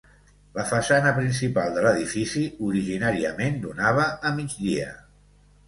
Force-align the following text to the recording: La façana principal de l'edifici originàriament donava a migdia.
La 0.53 0.63
façana 0.69 1.11
principal 1.17 1.75
de 1.75 1.83
l'edifici 1.87 2.47
originàriament 2.71 3.63
donava 3.69 4.09
a 4.31 4.35
migdia. 4.43 4.93